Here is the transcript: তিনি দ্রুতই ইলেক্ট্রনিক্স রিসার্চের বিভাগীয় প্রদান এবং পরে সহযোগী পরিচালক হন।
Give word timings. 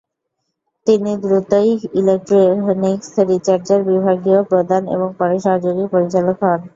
তিনি 0.87 1.11
দ্রুতই 1.23 1.69
ইলেক্ট্রনিক্স 1.99 3.09
রিসার্চের 3.29 3.81
বিভাগীয় 3.89 4.39
প্রদান 4.49 4.83
এবং 4.95 5.07
পরে 5.19 5.37
সহযোগী 5.45 5.85
পরিচালক 5.93 6.37
হন। 6.43 6.59